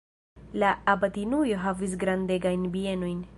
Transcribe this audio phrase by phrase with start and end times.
[0.63, 3.23] La abatinujo havis grandegajn bienojn.